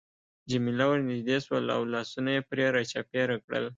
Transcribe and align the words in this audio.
جميله 0.49 0.85
ورنژدې 0.89 1.37
شول 1.45 1.65
او 1.75 1.81
لاسونه 1.93 2.29
يې 2.35 2.41
پرې 2.49 2.65
را 2.73 2.83
چاپېره 2.91 3.35
کړل. 3.45 3.65